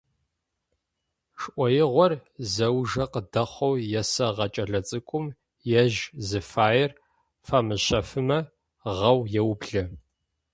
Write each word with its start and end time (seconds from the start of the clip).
Шӏоигъор 1.41 2.13
зэужэ 2.53 3.05
къыдэхъоу 3.11 3.73
есэгъэ 3.99 4.47
кӏэлэцӏыкӏум 4.53 5.25
ежь 5.81 5.99
зыфаер 6.27 6.91
фамыщэфымэ 7.45 8.39
гъэу 8.97 9.19
еублэ. 9.39 9.83